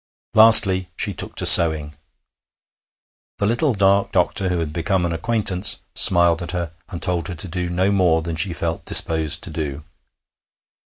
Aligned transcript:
Lastly, 0.33 0.89
she 0.97 1.13
took 1.13 1.35
to 1.35 1.45
sewing. 1.45 1.93
The 3.37 3.45
little 3.45 3.75
dark 3.75 4.11
doctor, 4.11 4.49
who 4.49 4.57
had 4.57 4.73
become 4.73 5.05
an 5.05 5.13
acquaintance, 5.13 5.77
smiled 5.93 6.41
at 6.41 6.53
her 6.53 6.73
and 6.89 7.03
told 7.03 7.27
her 7.27 7.35
to 7.35 7.47
do 7.47 7.69
no 7.69 7.91
more 7.91 8.23
than 8.23 8.35
she 8.35 8.51
felt 8.51 8.83
disposed 8.85 9.43
to 9.43 9.51
do. 9.51 9.83